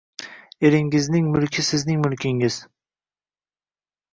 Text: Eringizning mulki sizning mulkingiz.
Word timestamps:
Eringizning 0.69 1.27
mulki 1.35 1.65
sizning 1.67 2.01
mulkingiz. 2.07 2.59